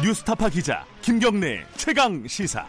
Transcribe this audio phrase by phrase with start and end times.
[0.00, 2.64] 뉴스타파 기자 김경래 최강 시사.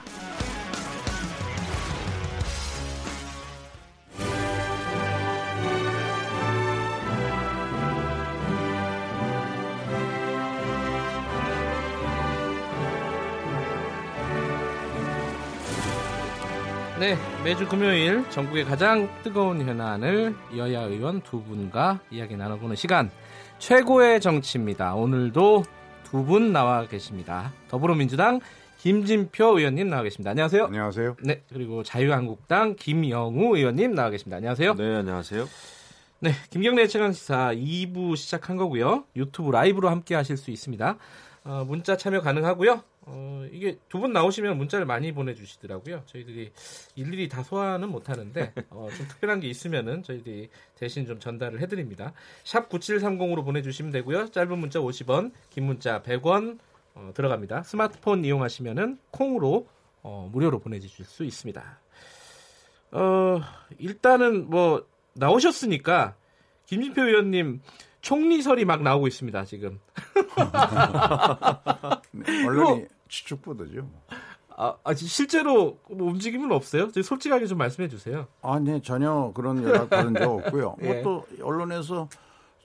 [16.99, 23.11] 네, 매주 금요일 전국의 가장 뜨거운 현안을 여야 의원 두 분과 이야기 나눠보는 시간
[23.59, 24.95] 최고의 정치입니다.
[24.95, 25.63] 오늘도
[26.11, 27.53] 두 분 나와 계십니다.
[27.69, 28.39] 더불어민주당
[28.79, 30.31] 김진표 의원님 나와 계십니다.
[30.31, 30.65] 안녕하세요.
[30.65, 31.17] 안녕하세요.
[31.23, 34.37] 네, 그리고 자유한국당 김영우 의원님 나와 계십니다.
[34.37, 34.73] 안녕하세요.
[34.75, 35.47] 네, 안녕하세요.
[36.21, 39.03] 네, 김경래 최강 시사 2부 시작한 거고요.
[39.15, 40.97] 유튜브 라이브로 함께 하실 수 있습니다.
[41.45, 42.81] 어, 문자 참여 가능하고요.
[43.11, 46.03] 어, 이게 두 분 나오시면 문자를 많이 보내주시더라고요.
[46.05, 46.51] 저희들이
[46.95, 52.13] 일일이 다 소화는 못하는데 어, 좀 특별한 게 있으면은 저희들이 대신 좀 전달을 해드립니다.
[52.43, 54.29] 샵 9730으로 보내주시면 되고요.
[54.31, 56.59] 짧은 문자 50원, 긴 문자 100원
[56.93, 57.63] 어, 들어갑니다.
[57.63, 59.67] 스마트폰 이용하시면은 콩으로
[60.03, 61.79] 어, 무료로 보내주실 수 있습니다.
[62.91, 63.41] 어,
[63.79, 66.15] 일단은 뭐 나오셨으니까
[66.67, 67.61] 김진표 의원님
[68.01, 69.43] 총리설이 막 나오고 있습니다.
[69.45, 69.79] 지금.
[72.11, 73.89] 네, 언론이 추측보도죠.
[74.55, 76.89] 아, 아, 실제로 뭐 움직임은 없어요?
[76.89, 78.27] 솔직하게 좀 말씀해 주세요.
[78.41, 80.75] 아, 네, 전혀 그런 연락 받은 적 없고요.
[80.83, 81.01] 예.
[81.01, 82.09] 뭐또 언론에서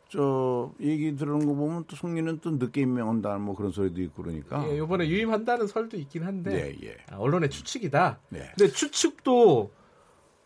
[0.09, 4.69] 저 얘기 들은 거 보면 또 송리는 또 늦게 임명한다 뭐 그런 소리도 있고 그러니까.
[4.69, 6.97] 예, 이번에 유임한다는 설도 있긴 한데 예, 예.
[7.11, 8.19] 아, 언론의 추측이다.
[8.29, 8.51] 네.
[8.57, 9.71] 근데 추측도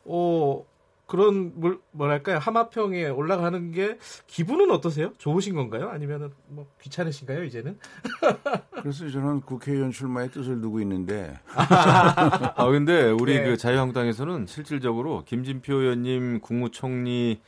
[0.04, 0.66] 어
[1.08, 5.12] 그런 뭘 뭐랄까요 하마평에 올라가는 게 기분은 어떠세요?
[5.16, 5.88] 좋으신 건가요?
[5.88, 7.78] 아니면은 뭐 귀찮으신가요 이제는?
[8.82, 13.44] 그래서 저는 국회의원 출마의 뜻을 두고 있는데 아 근데 우리 네.
[13.44, 17.40] 그 자유한국당에서는 실질적으로 김진표 의원님 국무총리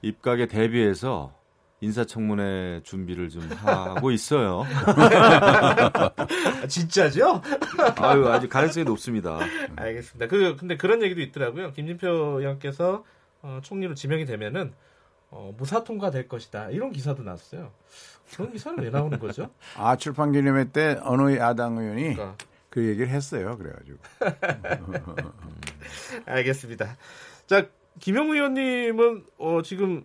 [0.00, 1.34] 입각에 대비해서
[1.80, 4.64] 인사청문회 준비를 좀 하고 있어요.
[4.86, 7.42] 아, 진짜죠?
[7.96, 9.38] 아유 아주 가능성이 높습니다.
[9.76, 10.26] 알겠습니다.
[10.28, 11.72] 그 근데 그런 얘기도 있더라고요.
[11.72, 12.08] 김진표
[12.40, 13.04] 의원께서
[13.42, 14.72] 어, 총리로 지명이 되면은
[15.30, 16.70] 어, 무사 통과될 것이다.
[16.70, 17.72] 이런 기사도 났어요.
[18.34, 19.50] 그런 기사는 왜 나오는 거죠?
[19.76, 22.36] 아 출판 기념회 때 어느 야당 의원이 그러니까.
[22.70, 23.58] 그 얘기를 했어요.
[23.58, 23.98] 그래가지고
[26.26, 26.96] 알겠습니다.
[27.46, 27.66] 자,
[28.00, 30.04] 김영우 의원님은 어, 지금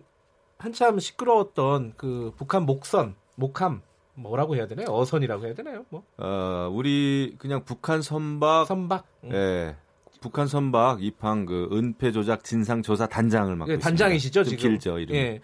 [0.60, 3.80] 한참 시끄러웠던 그 북한 목선, 목함
[4.14, 4.86] 뭐라고 해야 되나요?
[4.90, 5.86] 어선이라고 해야 되나요?
[5.88, 9.06] 뭐 어 우리 그냥 북한 선박 선박.
[9.24, 9.30] 음.
[9.32, 9.76] 예.
[10.20, 13.88] 북한 선박 입항 그 은폐 조작 진상 조사 단장을 맡고 예, 있습니다.
[13.88, 14.70] 단장이시죠 좀 지금?
[14.70, 15.16] 길죠 이름.
[15.16, 15.40] 예.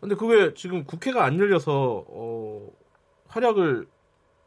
[0.00, 2.68] 근데 그게 지금 국회가 안 열려서 어,
[3.26, 3.88] 활약을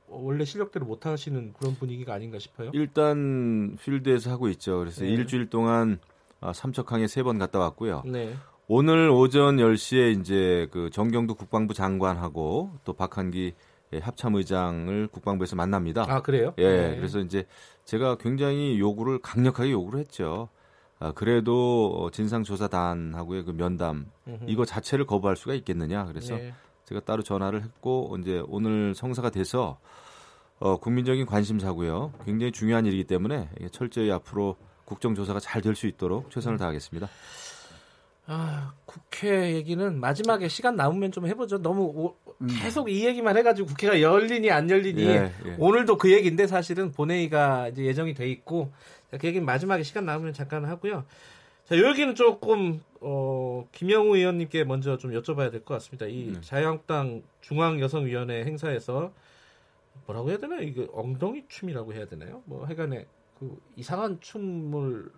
[0.07, 2.71] 원래 실력대로 못 하시는 그런 분위기가 아닌가 싶어요.
[2.73, 4.79] 일단 필드에서 하고 있죠.
[4.79, 5.09] 그래서 네.
[5.09, 5.99] 일주일 동안
[6.39, 8.03] 아, 삼척항에 세 번 갔다 왔고요.
[8.05, 8.33] 네.
[8.67, 13.53] 오늘 오전 10시에 이제 그 정경두 국방부 장관하고 또 박한기
[13.93, 16.05] 예, 합참의장을 국방부에서 만납니다.
[16.07, 16.53] 아 그래요?
[16.57, 16.95] 예, 네.
[16.95, 17.45] 그래서 이제
[17.85, 20.49] 제가 굉장히 요구를 강력하게 요구를 했죠.
[20.99, 24.05] 아, 그래도 어, 진상조사단하고의 그 면담.
[24.47, 26.05] 이거 자체를 거부할 수가 있겠느냐.
[26.05, 26.53] 그래서 네.
[26.85, 29.77] 제가 따로 전화를 했고 이제 오늘 성사가 돼서
[30.59, 32.13] 어, 국민적인 관심사고요.
[32.25, 37.09] 굉장히 중요한 일이기 때문에 철저히 앞으로 국정조사가 잘 될 수 있도록 최선을 다하겠습니다.
[38.25, 41.61] 아, 국회 얘기는 마지막에 시간 남으면 좀 해보죠.
[41.61, 42.15] 너무 오-
[42.61, 45.55] 계속 이 얘기만 해가지고 국회가 열리니 안 열리니 예, 예.
[45.57, 48.71] 오늘도 그 얘기인데 사실은 본회의가 이제 예정이 돼 있고
[49.11, 51.05] 자, 그 얘기는 마지막에 시간 남으면 잠깐 하고요.
[51.65, 56.05] 자, 요 얘기는 조금 어, 김영우 의원님께 먼저 좀 여쭤봐야 될 것 같습니다.
[56.07, 56.41] 이 네.
[56.41, 59.13] 자유한국당 중앙여성위원회 행사에서
[60.05, 60.61] 뭐라고 해야 되나요?
[60.61, 62.41] 이거 엉덩이 춤이라고 해야 되나요?
[62.45, 63.05] 뭐 하여간에
[63.39, 65.09] 그 이상한 춤을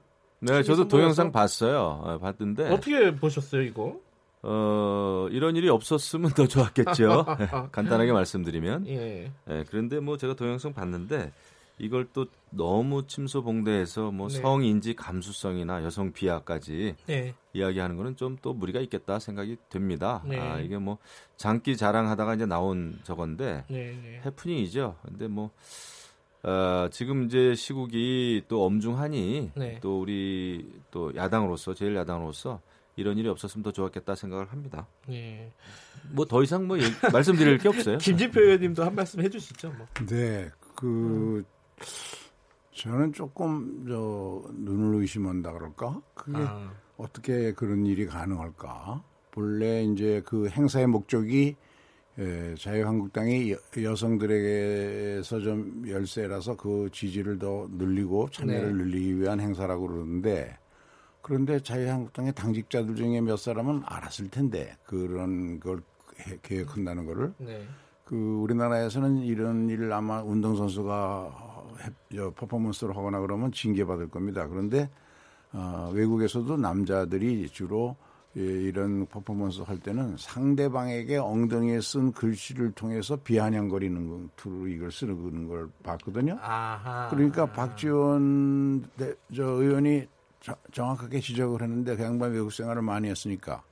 [0.46, 0.88] 네, 저도?
[0.88, 2.02] 동영상 봤어요.
[2.04, 4.00] 어, 봤는데 어떻게 보셨어요, 이거?
[4.44, 7.26] 어, 이런 일이 없었으면 더 좋았겠죠.
[7.72, 8.88] 간단하게 말씀드리면.
[8.88, 9.32] 예.
[9.50, 11.32] 예, 그런데 뭐 제가 동영상 봤는데
[11.80, 14.40] 이걸 또 너무 침소봉대해서 뭐 네.
[14.40, 17.34] 성인지 감수성이나 여성 비하까지 네.
[17.54, 20.22] 이야기하는 거는 좀 또 무리가 있겠다 생각이 됩니다.
[20.26, 20.40] 네.
[20.40, 21.00] 아, 이게 뭐
[21.38, 24.22] 장기 자랑하다가 이제 나온 저건데 네, 네.
[24.26, 24.96] 해프닝이죠.
[25.04, 25.50] 근데 뭐
[26.48, 29.80] 어, 지금 이제 시국이 또 엄중하니 네.
[29.82, 32.62] 또 우리 또 야당으로서 제일 야당으로서
[32.96, 34.88] 이런 일이 없었으면 더 좋았겠다 생각을 합니다.
[35.08, 35.52] 네.
[36.12, 37.98] 뭐 더 이상 뭐 얘기- 말씀드릴 게 없어요.
[38.00, 39.74] 김진표 의원님도 한 말씀 해주시죠.
[39.78, 39.88] 뭐.
[40.08, 41.44] 네, 그
[42.74, 46.02] 저는 조금 저 눈을 의심한다 그럴까?
[46.14, 49.04] 그게 아, 어떻게 그런 일이 가능할까?
[49.32, 51.56] 본래 이제 그 행사의 목적이
[52.18, 58.84] 에, 자유한국당이 여, 여성들에게서 좀 열세라서 그 지지를 더 늘리고 참여를 네.
[58.84, 60.58] 늘리기 위한 행사라고 그러는데
[61.22, 65.82] 그런데 자유한국당의 당직자들 중에 몇 사람은 알았을 텐데 그런 걸
[66.20, 67.66] 해- 계획한다는 거를 네.
[68.06, 71.56] 그 우리나라에서는 이런 일을 아마 운동선수가
[72.36, 74.48] 퍼포먼스를 하거나 그러면 징계받을 겁니다.
[74.48, 74.90] 그런데
[75.52, 77.96] 어, 외국에서도 남자들이 주로
[78.38, 85.70] 예, 이런 퍼포먼스 할 때는 상대방에게 엉덩이에 쓴 글씨를 통해서 비아냥거리는 투로 이걸 쓰는 걸
[85.84, 86.38] 봤거든요.
[86.42, 87.08] 아하.
[87.10, 90.08] 그러니까 박지원 대, 저 의원이
[90.42, 93.64] 자- 정확하게 지적을 했는데 그 양반 외국 생활을 많이 했으니까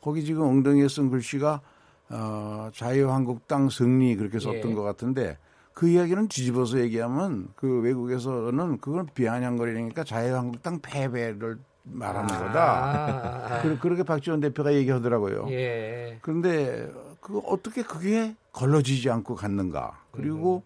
[0.00, 1.60] 거기 지금 엉덩이에 쓴 글씨가
[2.08, 4.74] 어, 자유한국당 승리 그렇게 썼던 예.
[4.74, 5.36] 것 같은데
[5.74, 13.58] 그 이야기는 뒤집어서 얘기하면 그 외국에서는 그건 비아냥거리니까 자유한국당 패배를 말하는 거다.
[13.58, 15.46] 아, 그, 그렇게 박지원 대표가 얘기하더라고요.
[15.50, 16.18] 예.
[16.20, 16.90] 그런데
[17.20, 20.00] 그 어떻게 그게 걸러지지 않고 갔는가?
[20.10, 20.62] 그리고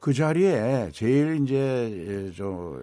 [0.00, 2.78] 그 자리에 제일 이제 예, 저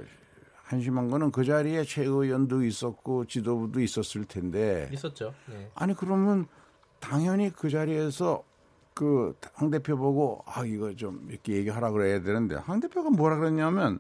[0.63, 5.33] 한심한 거는 그 자리에 최 의원도 있었고 지도부도 있었을 텐데 있었죠.
[5.47, 5.71] 네.
[5.75, 6.47] 아니 그러면
[7.00, 8.44] 당연히 그 자리에서
[8.94, 14.00] 그황 대표 보고 아 이거 좀 이렇게 얘기하라 그래야 되는데 황 대표가 뭐라 그랬냐면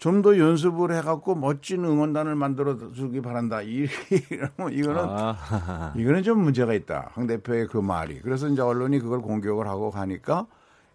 [0.00, 3.60] 좀 더 연습을 해갖고 멋진 응원단을 만들어 주기 바란다.
[3.62, 3.86] 이-
[4.72, 5.36] 이거는 아,
[5.96, 7.10] 이거는 좀 문제가 있다.
[7.12, 8.18] 황 대표의 그 말이.
[8.22, 10.46] 그래서 이제 언론이 그걸 공격을 하고 가니까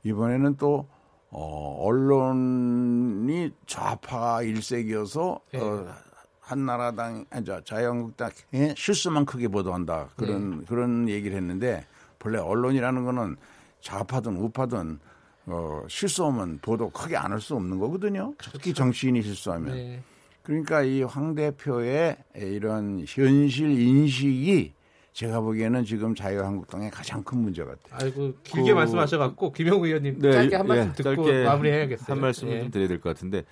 [0.03, 0.87] 이번에는 또
[1.29, 5.59] 어, 언론이 좌파 일색이어서 예.
[5.59, 5.85] 어,
[6.39, 10.09] 한나라당, 아니, 저 자유한국당의 실수만 크게 보도한다.
[10.15, 11.85] 그런 그런 얘기를 했는데
[12.19, 13.35] 본래 언론이라는 거는
[13.81, 14.99] 좌파든 우파든
[15.47, 18.33] 어, 실수하면 보도 크게 안 할 수 없는 거거든요.
[18.51, 19.75] 특히 정치인이 실수하면.
[19.75, 20.01] 네.
[20.43, 24.73] 그러니까 이 황 대표의 이런 현실 인식이
[25.13, 27.79] 제가 보기에는 지금 자유한국당의 가장 큰 문제 같아요.
[27.91, 32.05] 아이고 길게 그- 말씀하셔갖고 김영우 의원님 네, 짧게 한 예, 말씀 듣고 짧게 마무리해야겠어요.
[32.09, 32.59] 한 말씀을 예.
[32.61, 33.43] 좀 드려야 될 것 같은데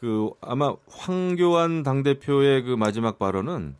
[0.00, 3.76] 그 아마 황교안 당 대표의 그 마지막 발언은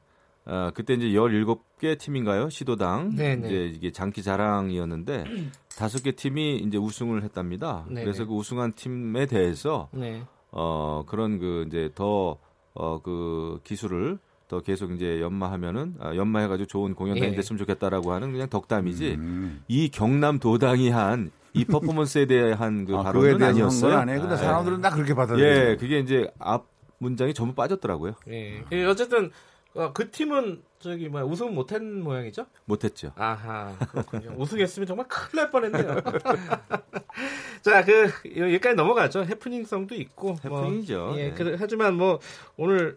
[0.46, 2.48] 아, 그때 이제 17개 팀인가요?
[2.48, 3.14] 시도당.
[3.14, 3.46] 네네.
[3.46, 5.24] 이제 이게 장기 자랑이었는데
[5.78, 7.84] 다섯 개 팀이 이제 우승을 했답니다.
[7.88, 8.02] 네네.
[8.02, 10.22] 그래서 그 우승한 팀에 대해서 네.
[10.50, 12.38] 어 그런 그 이제 더
[12.74, 17.36] 어 그 기술을 더 계속 이제 연마하면은 아, 연마해가지고 좋은 공연단이 예.
[17.36, 19.62] 됐으면 좋겠다라고 하는 그냥 덕담이지 음.
[19.68, 23.90] 이 경남 도당이 한 이 퍼포먼스에 대한 그 아, 그거에 발언은 아니었어요.
[23.92, 24.20] 한건 아니에요.
[24.20, 25.70] 근데 아, 사람들은 다 그렇게 받아들여요.
[25.70, 26.66] 예, 그게 이제 앞
[26.98, 28.12] 문장이 전부 빠졌더라고요.
[28.28, 28.62] 예.
[28.70, 29.30] 예, 어쨌든 어,
[29.92, 32.46] 그 팀은 저기 뭐야 우승 못한 모양이죠?
[32.64, 33.12] 못했죠.
[33.16, 34.34] 아하 그렇군요.
[34.36, 36.02] 우승했으면 정말 큰일 날 뻔했네요.
[37.62, 39.24] 자, 그 여기까지 넘어가죠.
[39.24, 40.36] 해프닝성도 있고.
[40.48, 41.14] 뭐, 해프닝이죠.
[41.16, 41.34] 예, 네.
[41.34, 42.18] 그, 하지만 뭐
[42.56, 42.96] 오늘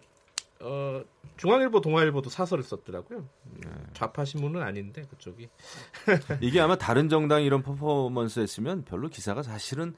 [0.59, 1.03] 어,
[1.37, 3.25] 중앙일보, 동아일보도 사설을 썼더라고요.
[3.57, 3.69] 네.
[3.93, 5.49] 좌파 신문은 아닌데 그쪽이.
[6.41, 9.95] 이게 아마 다른 정당이 이런 퍼포먼스 했으면 별로 기사가 사실은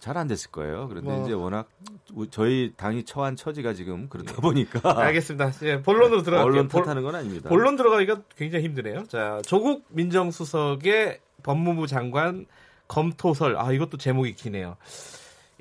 [0.00, 0.88] 잘 안 됐을 거예요.
[0.88, 1.22] 그런데 뭐.
[1.22, 1.68] 이제 워낙
[2.14, 5.52] 우- 저희 당이 처한 처지가 지금 그렇다 보니까 알겠습니다.
[5.62, 6.52] 예, 본론으로 들어갈게요.
[6.52, 7.48] 언론 본- 탓하는 건 아닙니다.
[7.48, 9.04] 본론 들어가기가 굉장히 힘드네요.
[9.08, 12.46] 자, 조국 민정수석의 법무부 장관
[12.88, 13.56] 검토설.
[13.56, 14.76] 아, 이것도 제목이 기네요.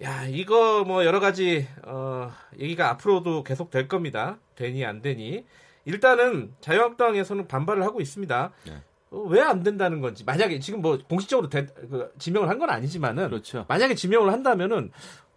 [0.04, 4.38] 야, 이거 뭐 여러 가지 어, 얘기가 앞으로도 계속 될 겁니다.
[4.56, 5.46] 되니 안 되니.
[5.86, 8.52] 일단은 자유한국당에서는 반발을 하고 있습니다.
[8.66, 8.74] 네.
[9.12, 13.66] 왜 안 된다는 건지 만약에 지금 뭐 공식적으로 대- 그 지명을 한 건 아니지만은 그렇죠.
[13.68, 14.92] 만약에 지명을 한다면은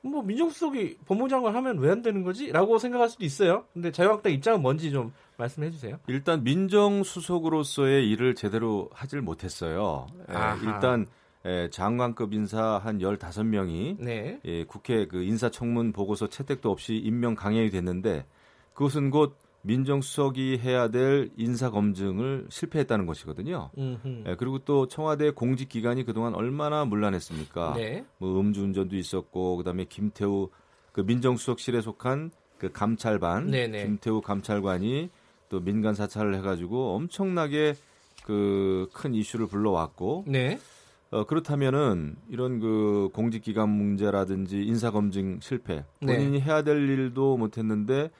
[0.04, 2.50] 뭐 민정수석이 법무부 장관 하면 왜 안 되는 거지?
[2.50, 3.64] 라고 생각할 수도 있어요.
[3.72, 5.98] 근데 자유한국당 입장은 뭔지 좀 말씀해 주세요.
[6.08, 10.06] 일단 민정수석으로서의 일을 제대로 하질 못했어요.
[10.28, 10.56] 예, 아하.
[10.74, 11.06] 일단
[11.44, 14.38] 예, 장관급 인사 한 15명이 네.
[14.44, 18.26] 예, 국회 그 인사청문 보고서 채택도 없이 임명 강행이 됐는데
[18.74, 23.70] 그것은 곧 민정수석이 해야 될 인사 검증을 실패했다는 것이거든요.
[24.26, 27.74] 예, 그리고 또 청와대 공직 기관이 그동안 얼마나 문란했습니까?
[27.76, 28.04] 네.
[28.18, 30.48] 뭐 음주운전도 있었고 그다음에 김태우
[30.92, 33.84] 그 민정수석실에 속한 그 감찰반 네네.
[33.84, 35.10] 김태우 감찰관이
[35.48, 37.74] 또 민간 사찰을 해가지고 엄청나게
[38.24, 40.58] 그 큰 이슈를 불러왔고 네.
[41.10, 46.16] 어, 그렇다면은 이런 그 공직기관 문제라든지 인사검증 실패 네.
[46.16, 48.10] 본인이 해야 될 일도 못했는데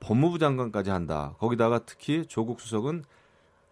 [0.00, 1.34] 법무부 장관까지 한다.
[1.38, 3.04] 거기다가 특히 조국 수석은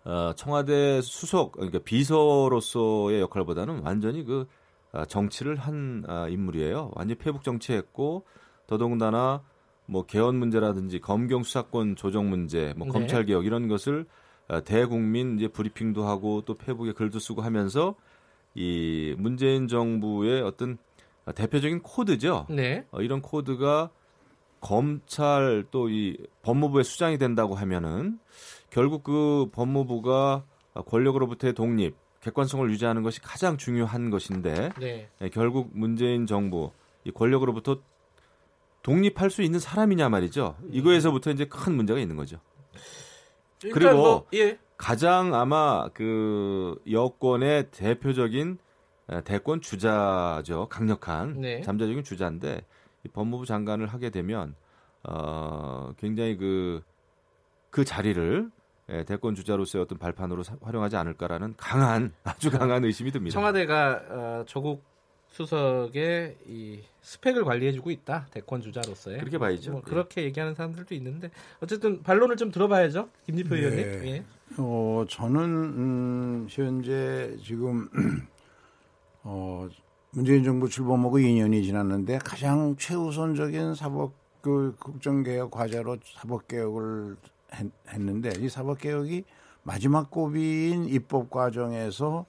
[0.04, 4.47] 어, 청와대 수석 그러니까 비서로서의 역할보다는 완전히 그
[4.92, 6.92] 아, 정치를 한 아, 인물이에요.
[6.95, 8.25] 완전 히 페북 정치했고
[8.66, 9.42] 더더군다나
[9.87, 12.92] 뭐 개헌 문제라든지 검경 수사권 조정 문제, 뭐 네.
[12.92, 14.06] 검찰 개혁 이런 것을
[14.49, 17.95] 아, 대국민 이제 브리핑도 하고 또 페북에 글도 쓰고 하면서
[18.54, 20.78] 이 문재인 정부의 어떤
[21.25, 22.47] 아, 대표적인 코드죠.
[22.49, 22.87] 네.
[22.90, 23.90] 어, 이런 코드가
[24.66, 28.18] 검찰 또 이 법무부의 수장이 된다고 하면은
[28.70, 30.44] 결국 그 법무부가
[30.75, 35.08] 권력으로부터의 독립, 객관성을 유지하는 것이 가장 중요한 것인데 네.
[35.20, 36.73] 예, 결국 문재인 정부
[37.04, 37.80] 이 권력으로부터
[38.82, 40.56] 독립할 수 있는 사람이냐 말이죠.
[40.70, 42.38] 이거에서부터 이제 큰 문제가 있는 거죠.
[43.73, 44.58] 그리고 뭐, 예.
[44.76, 48.58] 가장 아마 그 여권의 대표적인
[49.11, 50.66] 에, 대권 주자죠.
[50.68, 51.61] 강력한 네.
[51.62, 52.75] 잠재적인 주자인데 이
[53.08, 54.54] 법무부 장관을 하게 되면
[55.04, 56.82] 어, 굉장히 그,
[57.70, 58.50] 그 자리를
[58.88, 63.32] 예, 대권 주자로서의 어떤 발판으로 사- 활용하지 않을까라는 강한 아주 강한 의심이 듭니다.
[63.34, 64.82] 청와대가 어, 조국
[65.28, 69.72] 수석의 이 스펙을 관리해주고 있다 대권 주자로서의 그렇게 봐야죠.
[69.72, 69.90] 뭐 예.
[69.90, 73.60] 그렇게 얘기하는 사람들도 있는데 어쨌든 반론을 좀 들어봐야죠 김지표 네.
[73.60, 74.06] 의원님.
[74.06, 74.25] 예.
[74.58, 77.88] 어, 저는 음, 현재 지금
[79.25, 79.68] 어,
[80.10, 87.16] 문재인 정부 출범하고 2년이 지났는데 가장 최우선적인 사법 그 국정 개혁 과제로 사법 개혁을
[87.54, 89.25] 했, 했는데 이 사법 개혁이
[89.62, 92.25] 마지막 고비인 입법 과정에서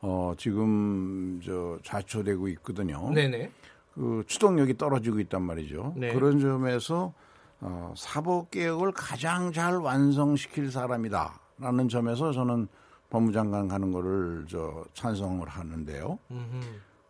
[0.00, 3.10] 어, 지금 저 좌초되고 있거든요.
[3.12, 3.50] 네네.
[3.94, 5.94] 그 추동력이 떨어지고 있단 말이죠.
[5.96, 6.12] 네.
[6.14, 7.12] 그런 점에서
[7.60, 12.68] 어, 사법 개혁을 가장 잘 완성시킬 사람이다라는 점에서 저는
[13.10, 16.18] 법무장관 가는 거를 저 찬성을 하는데요.
[16.30, 16.60] 음흠.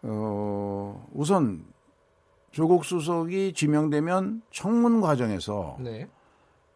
[0.02, 1.64] 어, 우선
[2.50, 6.08] 조국 수석이 지명되면 청문 과정에서 네.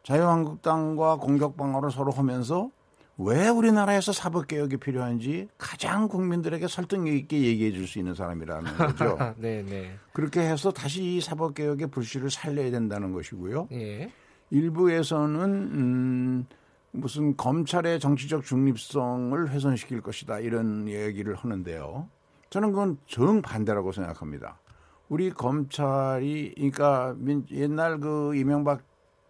[0.02, 2.70] 자유한국당과 공격 방어를 서로 하면서
[3.18, 9.16] 왜 우리나라에서 사법 개혁이 필요한지 가장 국민들에게 설득력 있게 얘기해 줄 수 있는 사람이라는 거죠.
[9.36, 9.94] 네 네.
[10.12, 13.68] 그렇게 해서 다시 이 사법 개혁의 불씨를 살려야 된다는 것이고요.
[13.72, 14.10] 예.
[14.50, 16.46] 일부에서는 음,
[16.90, 22.08] 무슨 검찰의 정치적 중립성을 훼손시킬 것이다 이런 얘기를 하는데요.
[22.52, 24.59] 저는 그건 정반대라고 생각합니다.
[25.09, 28.82] 우리 검찰이 그러니까 민- 옛날 그 이명박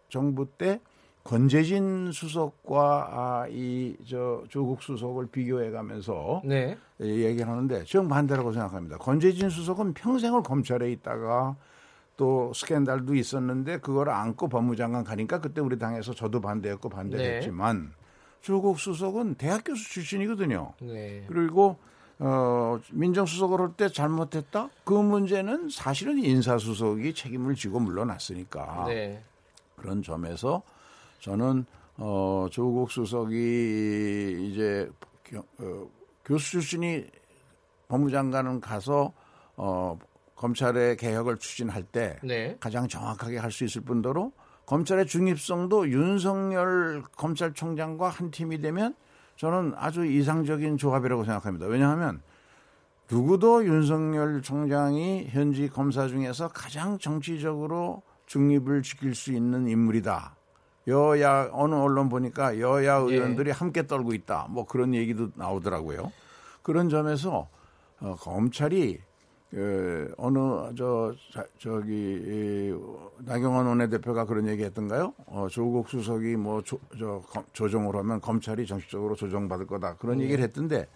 [0.08, 0.80] 정부 때
[1.22, 6.76] 권재진 수석과 아, 이저 조국 수석을 비교해 가면서 네.
[7.00, 8.98] 얘기를 하는데 정반대라고 생각합니다.
[8.98, 11.54] 권재진 수석은 평생을 검찰에 있다가
[12.16, 17.92] 또 스캔들도 있었는데 그걸 안고 법무장관 가니까 그때 우리 당에서 저도 반대했고 반대했지만
[18.40, 20.72] 조국 수석은 대학 교수 출신이거든요.
[20.80, 21.24] 네.
[21.28, 21.78] 그리고
[22.18, 24.68] 어, 민정수석을 할 때 잘못했다?
[24.84, 29.22] 그 문제는 사실은 인사수석이 책임을 지고 물러났으니까 네.
[29.76, 30.62] 그런 점에서
[31.20, 31.64] 저는
[31.96, 34.90] 어, 조국 수석이 이제
[35.24, 35.88] 교, 어,
[36.24, 37.06] 교수 출신이
[37.88, 39.12] 법무장관은 가서
[39.56, 39.98] 어,
[40.36, 42.56] 검찰의 개혁을 추진할 때 네.
[42.60, 44.30] 가장 정확하게 할 수 있을 뿐더러
[44.66, 48.94] 검찰의 중립성도 윤석열 검찰총장과 한 팀이 되면
[49.36, 51.66] 저는 아주 이상적인 조합이라고 생각합니다.
[51.66, 52.22] 왜냐하면
[53.10, 60.36] 누구도 윤석열 총장이 현지 검사 중에서 가장 정치적으로 중립을 지킬 수 있는 인물이다.
[60.88, 64.46] 여야 어느 언론 보니까 여야 의원들이 함께 떨고 있다.
[64.50, 66.10] 뭐 그런 얘기도 나오더라고요.
[66.62, 67.48] 그런 점에서
[68.00, 69.00] 어, 검찰이
[69.52, 70.38] 그 어느
[70.78, 72.74] 저 자- 저기 이,
[73.18, 75.12] 나경원 원내대표가 그런 얘기했던가요?
[75.26, 76.78] 어, 조국 수석이 뭐저
[77.52, 80.24] 조정을 하면 검찰이 정식적으로 조정받을 거다 그런 네.
[80.24, 80.88] 얘기를 했던데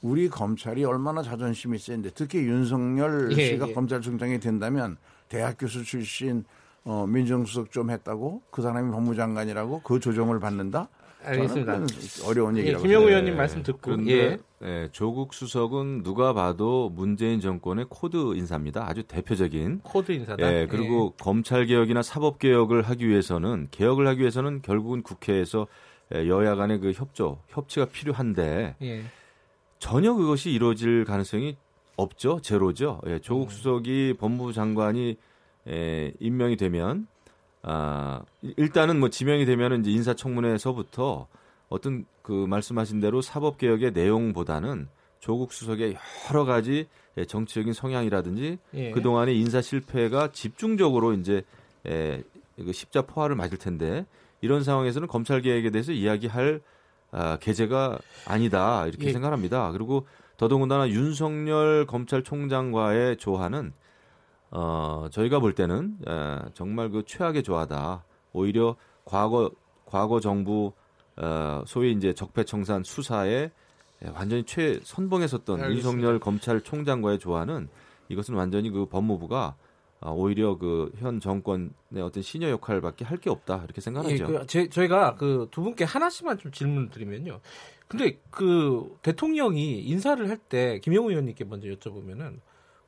[0.00, 3.72] 우리 검찰이 얼마나 자존심이 센데 특히 윤석열 예, 씨가 예.
[3.74, 4.96] 검찰총장이 된다면
[5.28, 6.44] 대학 교수 출신
[6.84, 10.88] 어, 민정수석 좀 했다고 그 사람이 법무장관이라고 그 조정을 받는다?
[11.22, 11.80] 알겠습니다.
[12.26, 13.08] 어려운 예, 얘기라고 김영우 생각해요.
[13.08, 14.38] 의원님 말씀 듣고 그런데 예.
[14.62, 18.88] 예, 조국 수석은 누가 봐도 문재인 정권의 코드 인사입니다.
[18.88, 19.80] 아주 대표적인.
[19.82, 20.52] 코드 인사다.
[20.52, 25.66] 예, 그리고 검찰 개혁이나 사법 개혁을 하기 위해서는 개혁을 하기 위해서는 결국은 국회에서
[26.14, 28.86] 예, 여야 간의 그 협조, 협치가 필요한데 예.
[28.86, 29.02] 예.
[29.78, 31.56] 전혀 그것이 이루어질 가능성이
[31.96, 32.40] 없죠.
[32.40, 33.00] 제로죠.
[33.06, 33.50] 예, 조국 음.
[33.50, 35.16] 수석이 법무부 장관이
[35.68, 37.06] 예, 임명이 되면
[37.62, 38.22] 아,
[38.56, 41.26] 일단은 뭐 지명이 되면은 이제 인사청문회에서부터
[41.68, 44.88] 어떤 그 말씀하신 대로 사법 개혁의 내용보다는
[45.20, 45.96] 조국 수석의
[46.30, 46.86] 여러 가지
[47.16, 48.90] 예, 정치적인 성향이라든지 예.
[48.92, 51.42] 그 동안의 인사 실패가 집중적으로 이제
[51.86, 52.22] 에,
[52.56, 54.06] 그 십자 포화를 맞을 텐데
[54.40, 56.60] 이런 상황에서는 검찰 개혁에 대해서 이야기할
[57.10, 59.12] 아, 계제가 아니다 이렇게 예.
[59.12, 59.72] 생각합니다.
[59.72, 63.72] 그리고 더더군다나 윤석열 검찰총장과의 조화는
[64.50, 68.04] 어, 저희가 볼 때는 에, 정말 그 최악의 조화다.
[68.32, 69.50] 오히려 과거
[69.86, 70.72] 과거 정부
[71.16, 73.50] 어, 소위 이제 적폐청산 수사에
[74.04, 75.76] 예, 완전히 최 선봉에 섰던 알겠습니다.
[75.76, 77.68] 윤석열 검찰총장과의 조화는
[78.08, 79.56] 이것은 완전히 그 법무부가
[80.00, 84.26] 아, 오히려 그 현 정권의 어떤 시녀 역할밖에 할 게 없다 이렇게 예, 생각하죠.
[84.28, 87.40] 그, 제, 저희가 그 두 분께 하나씩만 좀 질문을 드리면요.
[87.88, 92.38] 근데 그 대통령이 인사를 할 때 김영우 의원님께 먼저 여쭤보면은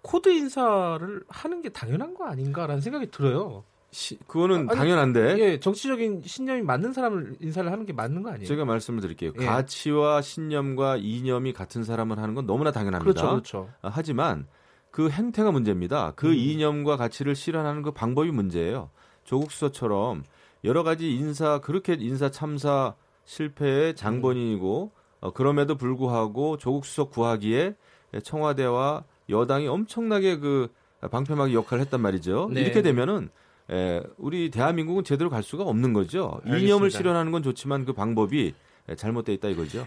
[0.02, 3.64] 코드 인사를 하는 게 당연한 거 아닌가라는 생각이 들어요.
[3.92, 8.46] 시- 그거는 아니, 당연한데 예, 정치적인 신념이 맞는 사람을 인사를 하는 게 맞는 거 아니에요?
[8.46, 9.32] 제가 말씀을 드릴게요.
[9.40, 9.44] 예.
[9.44, 13.04] 가치와 신념과 이념이 같은 사람을 하는 건 너무나 당연합니다.
[13.12, 13.68] 그렇죠, 그렇죠.
[13.82, 14.46] 아, 하지만
[14.92, 16.12] 그 행태가 문제입니다.
[16.14, 16.34] 그 음.
[16.34, 18.90] 이념과 가치를 실현하는 그 방법이 문제예요.
[19.24, 20.22] 조국 수석처럼
[20.64, 27.74] 여러 가지 인사 그렇게 인사 참사 실패의 장본인이고 어, 그럼에도 불구하고 조국 수석 구하기에
[28.22, 30.68] 청와대와 여당이 엄청나게 그
[31.10, 32.50] 방패막이 역할을 했단 말이죠.
[32.52, 32.62] 네.
[32.62, 33.30] 이렇게 되면은
[33.70, 36.40] 에, 우리 대한민국은 제대로 갈 수가 없는 거죠.
[36.44, 36.58] 알겠습니다.
[36.58, 38.54] 이념을 실현하는 건 좋지만 그 방법이
[38.88, 39.86] 에, 잘못돼 있다 이거죠.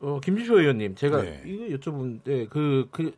[0.00, 1.42] 어, 김지표 의원님, 제가 네.
[1.46, 3.12] 이거 여쭤보는데 그, 그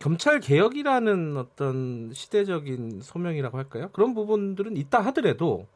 [0.00, 3.88] 검찰 개혁이라는 어떤 시대적인 소명이라고 할까요?
[3.92, 5.66] 그런 부분들은 있다 하더라도,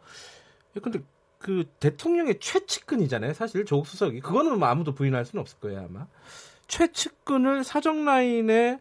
[0.77, 1.01] 예, 근데
[1.39, 3.33] 그 대통령의 최측근이잖아요.
[3.35, 6.07] 사실 조국 수석이 그거는 뭐 아무도 부인할 수는 없을 거예요 아마.
[6.69, 8.79] 최측근을 사정 라인에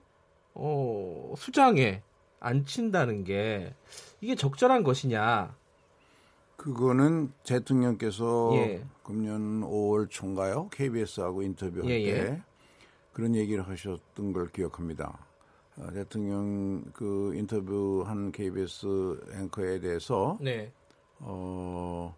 [0.54, 2.02] 어, 수장에
[2.40, 3.74] 앉힌다는 게
[4.20, 5.56] 이게 적절한 것이냐?
[6.58, 8.84] 그거는 대통령께서 예.
[9.04, 10.70] 금년 5월 초인가요?
[10.70, 12.14] KBS하고 인터뷰할 예, 예.
[12.14, 12.42] 때
[13.14, 15.18] 그런 얘기를 하셨던 걸 기억합니다.
[15.78, 20.72] 어, 대통령 그 인터뷰한 KBS 앵커에 대해서 네,
[21.20, 22.16] 어,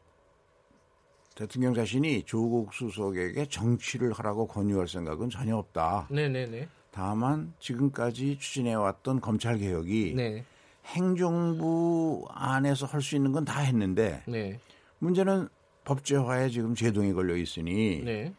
[1.36, 6.08] 대통령 자신이 조국 수석에게 정치를 하라고 권유할 생각은 전혀 없다.
[6.12, 10.46] 네, 네, 네, 다만 지금까지 추진해왔던 검찰 개혁이 네,
[10.86, 14.60] 행정부 안에서 할 수 있는 건 다 했는데 네,
[15.00, 15.50] 문제는
[15.86, 18.34] 법제화에 지금 제동이 걸려 있으니 네,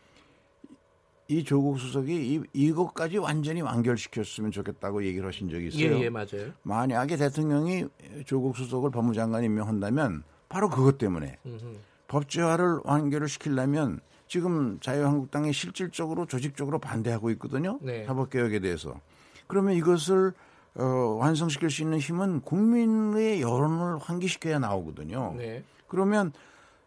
[1.26, 5.98] 이 조국 수석이 이, 이것까지 완전히 완결시켰으면 좋겠다고 얘기를 하신 적이 있어요.
[5.98, 6.52] 예, 예, 맞아요.
[6.62, 7.86] 만약에 대통령이
[8.24, 11.76] 조국 수석을 법무장관 임명한다면 바로 그것 때문에 음흠.
[12.14, 17.78] 법제화를 완결을 시키려면 지금 자유한국당이 실질적으로 조직적으로 반대하고 있거든요.
[17.82, 18.04] 네.
[18.04, 19.00] 사법개혁에 대해서.
[19.46, 20.32] 그러면 이것을
[20.76, 25.34] 어, 완성시킬 수 있는 힘은 국민의 여론을 환기시켜야 나오거든요.
[25.36, 25.62] 네.
[25.88, 26.32] 그러면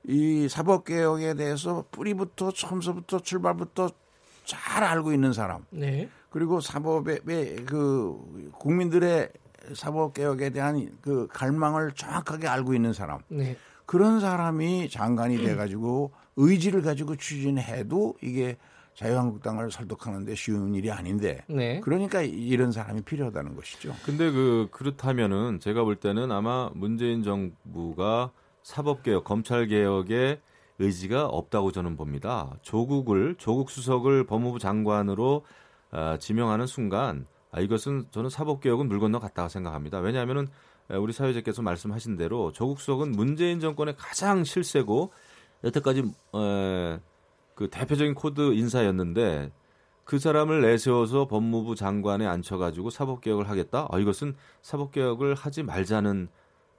[0.03, 3.89] 이 사법개혁에 대해서 뿌리부터 처음서부터 출발부터
[4.45, 6.09] 잘 알고 있는 사람 네.
[6.29, 9.29] 그리고 사법의 그 국민들의
[9.73, 13.57] 사법개혁에 대한 그 갈망을 정확하게 알고 있는 사람 네.
[13.87, 18.57] 그런 사람이 장관이 돼가지고 의지를 가지고 추진해도 이게
[18.93, 21.79] 자유한국당을 설득하는데 쉬운 일이 아닌데 네.
[21.81, 23.95] 그러니까 이런 사람이 필요하다는 것이죠.
[24.03, 30.41] 근데 그 그렇다면은 제가 볼 때는 아마 문재인 정부가 사법개혁, 검찰개혁에
[30.79, 32.55] 의지가 없다고 저는 봅니다.
[32.63, 35.45] 조국을 조국 수석을 법무부 장관으로
[35.91, 39.99] 아, 지명하는 순간 아, 이것은 저는 사법개혁은 물 건너 갔다고 생각합니다.
[39.99, 40.47] 왜냐하면은 에,
[40.89, 45.11] 우리 사회자께서 말씀하신 대로 조국 수석은 문재인 정권의 가장 실세고
[45.63, 46.99] 여태까지 에,
[47.55, 49.51] 그 대표적인 코드 인사였는데
[50.05, 53.87] 그 사람을 내세워서 법무부 장관에 앉혀가지고 사법개혁을 하겠다?
[53.91, 56.29] 아, 이것은 사법개혁을 하지 말자는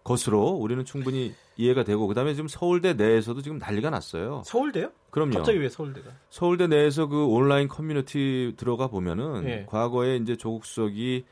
[0.02, 4.40] 것으로 우리는 충분히 이해가 되고 그다음에 지금 서울대 내에서도 지금 난리가 났어요.
[4.46, 4.90] 서울대요?
[5.10, 5.32] 그럼요.
[5.32, 6.10] 갑자기 왜 서울대가?
[6.30, 9.66] 서울대 내에서 그 온라인 커뮤니티 들어가 보면은 예.
[9.68, 11.26] 과거에 이제 조국 수석이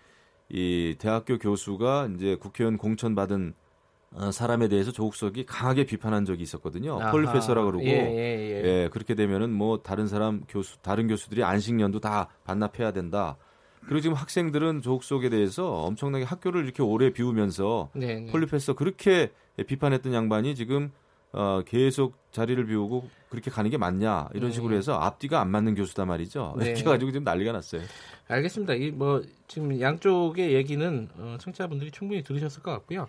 [0.48, 3.54] 이 대학교 교수가 이제 국회의원 공천 받은
[4.12, 6.98] 어, 사람에 대해서 조국 수석이 강하게 비판한 적이 있었거든요.
[7.10, 8.64] 폴리페서라 그러고 예, 예, 예.
[8.64, 13.36] 예, 그렇게 되면은 뭐 다른 사람 교수 다른 교수들이 안식년도 다 반납해야 된다.
[13.80, 18.32] 그리고 지금 학생들은 조국 수석에 대해서 엄청나게 학교를 이렇게 오래 비우면서 네, 네.
[18.32, 19.32] 폴리페서 그렇게
[19.66, 20.92] 비판했던 양반이 지금
[21.32, 26.04] 어, 계속 자리를 비우고 그렇게 가는 게 맞냐 이런 식으로 해서 앞뒤가 안 맞는 교수다
[26.06, 26.54] 말이죠.
[26.58, 26.66] 네.
[26.66, 27.82] 이렇게 가지고 지금 난리가 났어요.
[28.28, 28.74] 알겠습니다.
[28.74, 33.08] 이 뭐 지금 양쪽의 얘기는 어, 청취자분들이 충분히 들으셨을 것 같고요.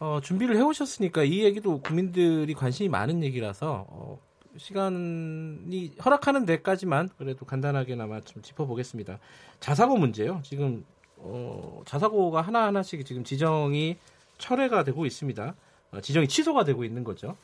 [0.00, 4.18] 어, 준비를 해오셨으니까 이 얘기도 국민들이 관심이 많은 얘기라서 어,
[4.56, 9.18] 시간이 허락하는 데까지만 그래도 간단하게나마 좀 짚어보겠습니다.
[9.60, 10.40] 자사고 문제요.
[10.44, 10.84] 지금
[11.16, 13.96] 어, 자사고가 하나 하나씩 지금 지정이
[14.38, 15.54] 철회가 되고 있습니다.
[15.94, 17.36] 어, 지정이 취소가 되고 있는 거죠.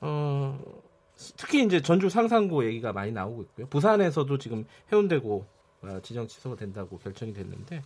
[0.00, 0.58] 어,
[1.36, 3.66] 특히 이제 전주 상산고 얘기가 많이 나오고 있고요.
[3.68, 5.46] 부산에서도 지금 해운대고
[5.82, 7.82] 어, 지정 취소가 된다고 결정이 됐는데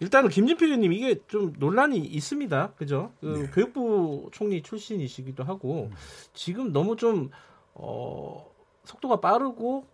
[0.00, 2.72] 일단은 김진표 의원님 이게 좀 논란이 있습니다.
[2.76, 3.12] 그죠?
[3.20, 5.90] 그 교육부 총리 출신이시기도 하고
[6.32, 7.30] 지금 너무 좀
[7.74, 8.50] 어,
[8.84, 9.84] 속도가 빠르고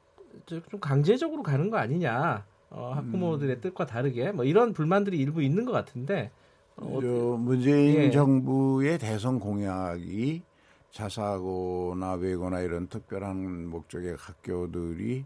[0.47, 2.45] 좀 강제적으로 가는 거 아니냐?
[2.71, 6.31] 어, 학부모들의 뜻과 다르게 뭐 이런 불만들이 일부 있는 것 같은데
[6.77, 8.11] 어, 저 문재인 예.
[8.11, 10.43] 정부의 대선 공약이
[10.91, 15.25] 자사고나 외고나 이런 특별한 목적의 학교들이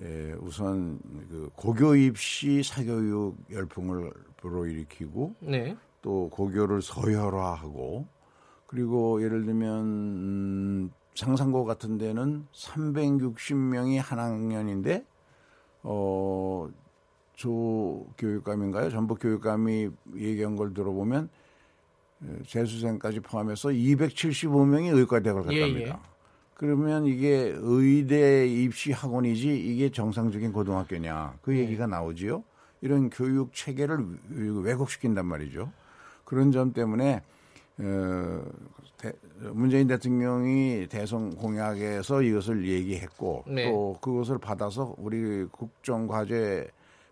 [0.00, 0.98] 에, 우선
[1.30, 8.06] 그 고교 입시 사교육 열풍을 불어일으키고 네, 또 고교를 서열화하고
[8.66, 15.04] 그리고 예를 들면 음, 상상고 같은 데는 360명이 한 학년인데
[15.82, 16.68] 어,
[17.36, 18.90] 조 교육감인가요?
[18.90, 21.28] 전북 교육감이 얘기한 걸 들어보면
[22.24, 25.90] 에, 재수생까지 포함해서 275명이 의과대학을 예, 갔답니다.
[26.02, 26.16] 예.
[26.54, 32.42] 그러면 이게 의대 입시 학원이지 이게 정상적인 고등학교냐 그 얘기가 나오지요.
[32.80, 33.98] 이런 교육 체계를
[34.30, 35.70] 왜곡시킨단 말이죠.
[36.24, 37.22] 그런 점 때문에
[37.78, 38.42] 어,
[38.96, 39.12] 대-
[39.52, 43.70] 문재인 대통령이 대선 공약에서 이것을 얘기했고 네.
[43.70, 46.66] 또 그것을 받아서 우리 국정 과제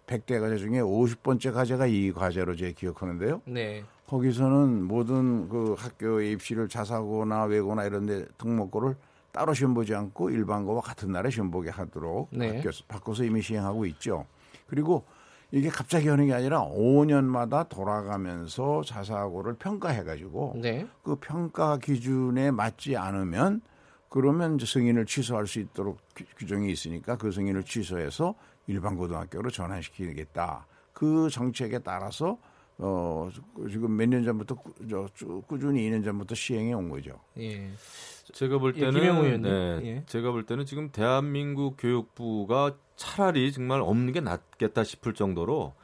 [0.07, 3.43] 100대 과제 중에 50번째 과제가 이 과제로 제 기억하는데요.
[3.47, 3.85] 네.
[4.07, 8.97] 거기서는 모든 그 학교의 입시를 자사고나 외고나 이런 데 특목고를
[9.33, 12.55] 따로 시험 보지 않고 일반고와 같은 날에 시험 보게 하도록 네.
[12.57, 14.27] 바뀌어서, 바꿔서 이미 시행하고 있죠.
[14.67, 15.05] 그리고
[15.51, 20.87] 이게 갑자기 하는 게 아니라 5년마다 돌아가면서 자사고를 평가해가지고 네.
[21.03, 23.61] 그 평가 기준에 맞지 않으면
[24.09, 28.35] 그러면 이제 승인을 취소할 수 있도록 규- 규정이 있으니까 그 승인을 취소해서
[28.67, 30.67] 일반 고등학교로 전환시키겠다.
[30.93, 32.39] 그 정책에 따라서
[32.79, 33.29] 어
[33.71, 37.21] 지금 몇 년 전부터 꾸, 저, 쭉 꾸준히 2년 전부터 시행해 온 거죠.
[37.39, 37.71] 예.
[38.33, 39.43] 제가 볼 예, 때는.
[39.43, 40.03] 네, 예.
[40.07, 45.75] 제가 볼 때는 지금 대한민국 교육부가 차라리 정말 없는 게 낫겠다 싶을 정도로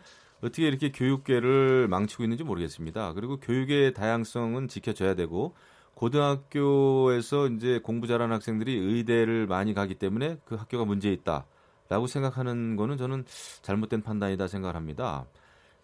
[0.43, 3.13] 어떻게 이렇게 교육계를 망치고 있는지 모르겠습니다.
[3.13, 5.55] 그리고 교육의 다양성은 지켜져야 되고
[5.95, 11.47] 고등학교에서 이제 공부 잘하는 학생들이 의대를 많이 가기 때문에 그 학교가 문제 있다
[11.91, 13.25] 라고 생각하는 거는 저는
[13.63, 15.27] 잘못된 판단이다 생각을 합니다.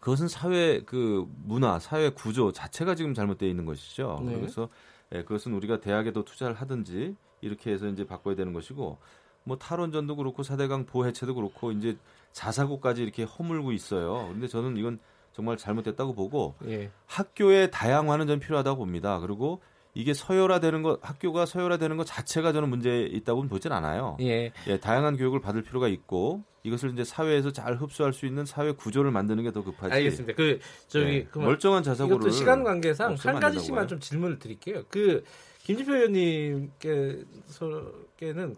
[0.01, 4.23] 그것은 사회 그 문화, 사회 구조 자체가 지금 잘못되어 있는 것이죠.
[4.25, 4.37] 네.
[4.37, 4.69] 그래서
[5.13, 8.99] 예, 그것은 우리가 대학에도 투자를 하든지 이렇게 해서 이제 바꿔야 되는 것이고
[9.43, 11.97] 뭐 탈원전도 그렇고 사대강 보호 해체도 그렇고 이제
[12.33, 14.29] 자사고까지 이렇게 허물고 있어요.
[14.29, 15.01] 근데 저는 이건
[15.33, 16.91] 정말 잘못됐다고 보고 예.
[17.07, 19.19] 학교의 다양화는 전 필요하다고 봅니다.
[19.19, 19.61] 그리고
[19.97, 24.19] 이게 서열화되는 것, 학교가 서열화되는 것 자체가 저는 문제 있다고는 보진 않아요.
[24.21, 24.53] 예.
[24.67, 29.11] 예, 다양한 교육을 받을 필요가 있고 이것을 이제 사회에서 잘 흡수할 수 있는 사회 구조를
[29.11, 29.95] 만드는 게 더 급하지.
[29.95, 30.35] 알겠습니다.
[30.37, 33.89] 그 저기 예, 멀쩡한 자사고를 이것도 시간 관계상 한안 가지씩만?
[33.89, 34.83] 좀 질문을 드릴게요.
[34.91, 35.25] 그
[35.65, 37.25] 김진표 의원님께서는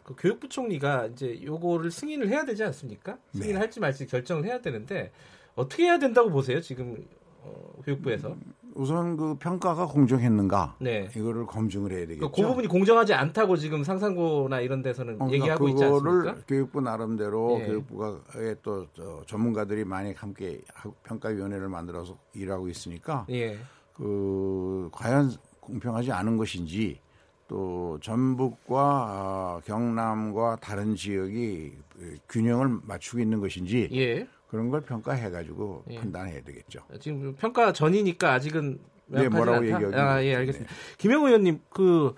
[0.03, 3.17] 그 교육부 총리가 이제 요거를 승인을 해야 되지 않습니까?
[3.33, 3.43] 네.
[3.43, 5.13] 승인을 할지 말지 결정을 해야 되는데
[5.55, 6.61] 어떻게 해야 된다고 보세요?
[6.61, 6.97] 지금
[7.43, 8.35] 어, 교육부에서.
[8.79, 11.09] 우선 그 평가가 공정했는가 네.
[11.15, 12.31] 이거를 검증을 해야 그, 되겠죠.
[12.31, 16.37] 그 부분이 공정하지 않다고 지금 상상고나 이런 데서는 어, 그러니까 얘기하고 있지 않습니까?
[16.47, 17.67] 교육부 나름대로 예.
[17.67, 23.59] 교육부가의 또 저, 전문가들이 많이 함께 하- 평가위원회를 만들어서 일하고 있으니까 예.
[23.95, 27.01] 그 과연 공평하지 않은 것인지
[27.49, 34.29] 또 전북과 아, 경남과 다른 지역이 그 균형을 맞추고 있는 것인지 예.
[34.49, 35.97] 그런 걸 평가해 가지고 예.
[35.97, 36.81] 판단해야 되겠죠.
[37.01, 39.65] 지금 평가 전이니까 아직은 네, 뭐라고.
[39.65, 40.39] 얘기하기 아, 예, 어렵죠.
[40.39, 40.75] 알겠습니다.
[40.99, 42.15] 김영우 의원님 그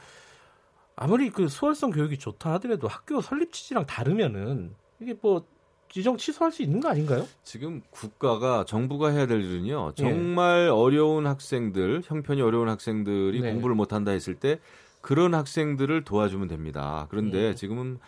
[0.97, 5.45] 아무리 그 수월성 교육이 좋다 하더라도 학교 설립 취지랑 다르면은 이게 뭐
[5.89, 7.27] 지정 취소할 수 있는 거 아닌가요?
[7.43, 9.93] 지금 국가가 정부가 해야 될 일은요.
[9.99, 10.01] 예.
[10.01, 13.53] 정말 어려운 학생들, 형편이 어려운 학생들이 네.
[13.53, 14.61] 공부를 못 한다 했을 때
[15.01, 17.07] 그런 학생들을 도와주면 됩니다.
[17.11, 17.55] 그런데 예.
[17.55, 17.99] 지금은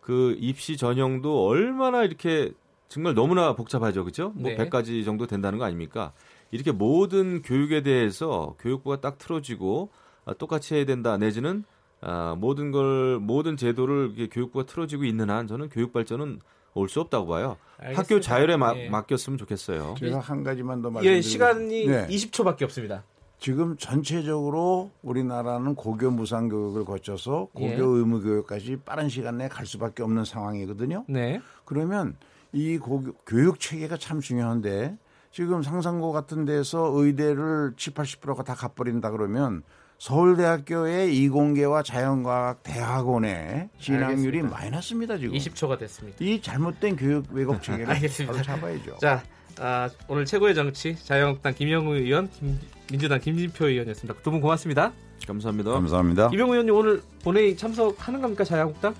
[0.00, 2.52] 그 입시 전형도 얼마나 이렇게
[2.90, 4.04] 정말 너무나 복잡하죠.
[4.04, 4.32] 그죠?
[4.34, 4.56] 뭐 네.
[4.56, 6.12] 100가지 정도 된다는 거 아닙니까?
[6.50, 9.90] 이렇게 모든 교육에 대해서 교육부가 딱 틀어지고
[10.24, 11.62] 아, 똑같이 해야 된다 내지는
[12.00, 16.40] 아, 모든 걸 모든 제도를 교육부가 틀어지고 있는 한 저는 교육 발전은
[16.74, 17.56] 올 수 없다고 봐요.
[17.78, 18.00] 알겠습니다.
[18.02, 18.88] 학교 자율에 마- 예.
[18.88, 19.94] 맡겼으면 좋겠어요.
[19.98, 22.06] 제가 한 가지만 더 말씀드리면 예, 시간이 네.
[22.08, 23.04] 20초밖에 없습니다.
[23.38, 27.76] 지금 전체적으로 우리나라는 고교 무상 교육을 거쳐서 고교 예.
[27.76, 31.04] 의무 교육까지 빠른 시간 내에 갈 수밖에 없는 상황이거든요.
[31.08, 31.40] 네.
[31.64, 32.16] 그러면
[32.52, 34.96] 이 고교, 교육 체계가 참 중요한데
[35.32, 39.62] 지금 상상고 같은 데서 의대를 7, 80%가 다 갚버린다 그러면
[39.98, 44.48] 서울대학교의 이공계와 자연과학 대학원의 진학률이 알겠습니다.
[44.58, 45.34] 마이너스입니다 지금.
[45.36, 46.18] 20초가 됐습니다.
[46.20, 47.86] 이 잘못된 교육 왜곡 체계를.
[48.26, 48.96] 바로 잡아야죠.
[49.00, 49.22] 자,
[49.58, 52.58] 아, 오늘 최고의 정치 자유한국당 김영우 의원, 김-
[52.90, 54.20] 민주당 김진표 의원이었습니다.
[54.22, 54.92] 두 분 고맙습니다.
[55.26, 55.70] 감사합니다.
[55.72, 56.28] 감사합니다.
[56.30, 58.94] 김영우 의원님 오늘 본회의 참석하는 겁니까 자유한국당?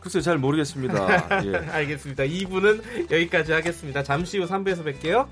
[0.00, 1.44] 글쎄 잘 모르겠습니다.
[1.46, 1.56] 예.
[1.70, 2.24] 알겠습니다.
[2.24, 4.02] 2부는 여기까지 하겠습니다.
[4.02, 5.26] 잠시 후 3부에서 뵐게요.